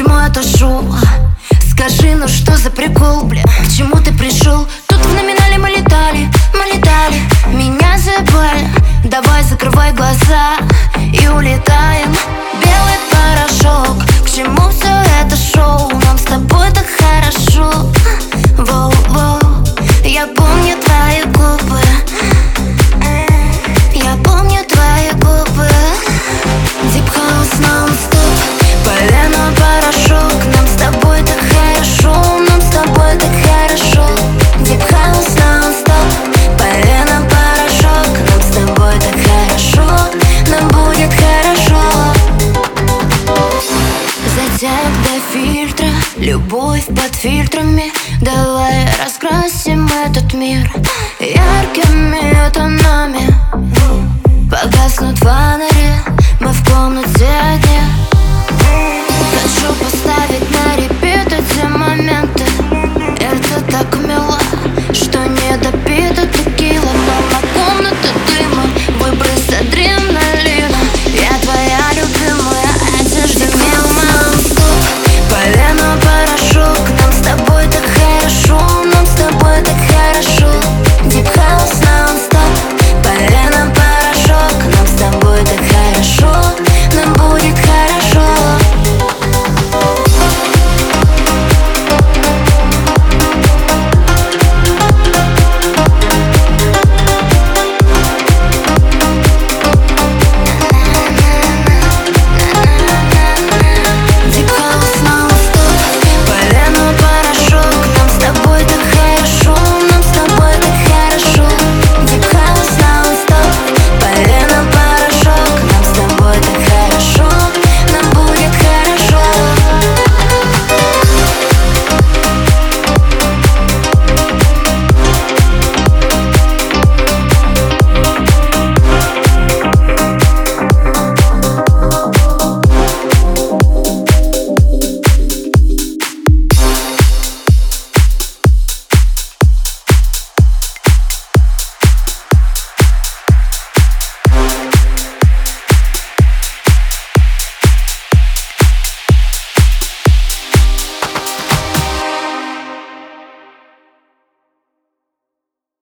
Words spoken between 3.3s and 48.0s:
К чему ты пришел? Любовь под фильтрами.